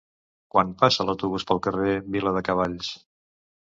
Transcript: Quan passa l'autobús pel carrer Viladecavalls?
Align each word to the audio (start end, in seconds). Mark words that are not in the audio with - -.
Quan 0.55 0.69
passa 0.79 1.05
l'autobús 1.09 1.45
pel 1.51 1.61
carrer 1.67 1.93
Viladecavalls? 2.17 2.91